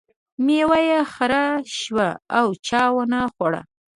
میوه 0.45 0.79
یې 0.89 0.99
خره 1.13 1.43
شوه 1.79 2.09
او 2.37 2.47
چا 2.67 2.83
ونه 2.95 3.19
خوړه. 3.33 3.61